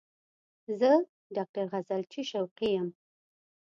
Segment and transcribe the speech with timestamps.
[0.79, 0.91] زه
[1.35, 2.87] ډاکټر غزلچی شوقی یم